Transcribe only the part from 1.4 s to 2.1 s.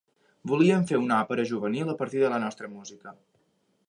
juvenil a